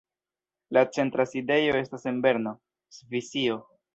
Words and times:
La 0.77 0.81
centra 0.97 1.25
sidejo 1.33 1.77
estas 1.81 2.09
en 2.13 2.17
Berno, 2.25 2.57
Svisio. 2.99 3.61